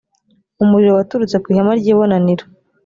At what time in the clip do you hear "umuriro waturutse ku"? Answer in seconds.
0.63-1.47